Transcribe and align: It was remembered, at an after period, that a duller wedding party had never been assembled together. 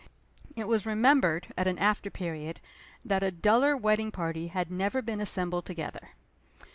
It 0.55 0.67
was 0.67 0.87
remembered, 0.87 1.53
at 1.55 1.67
an 1.67 1.77
after 1.77 2.09
period, 2.09 2.59
that 3.05 3.21
a 3.21 3.29
duller 3.29 3.77
wedding 3.77 4.09
party 4.09 4.47
had 4.47 4.71
never 4.71 4.99
been 5.03 5.21
assembled 5.21 5.67
together. 5.67 6.13